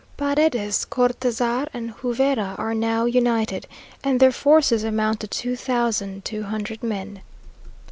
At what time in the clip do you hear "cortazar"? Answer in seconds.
0.83-1.67